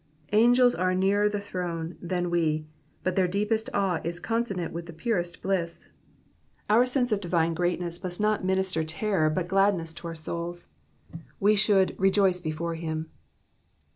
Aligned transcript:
Angels 0.31 0.73
are 0.73 0.95
nearer 0.95 1.29
the 1.29 1.39
throne 1.39 1.95
than 2.01 2.31
we, 2.31 2.65
but 3.03 3.15
their 3.15 3.27
deepest 3.27 3.69
awe 3.71 3.99
is 4.03 4.19
consonant 4.19 4.73
with 4.73 4.87
the 4.87 4.93
purest 4.93 5.43
bliss; 5.43 5.89
our 6.71 6.87
sense 6.87 7.11
of 7.11 7.21
divine 7.21 7.53
greatness 7.53 8.03
must 8.03 8.19
not 8.19 8.43
minister 8.43 8.83
terror 8.83 9.29
but 9.29 9.47
gladness 9.47 9.93
to 9.93 10.07
our 10.07 10.15
souls; 10.15 10.73
we 11.39 11.53
should 11.55 11.93
rejoice 11.99 12.41
before 12.41 12.73
him.'' 12.73 13.11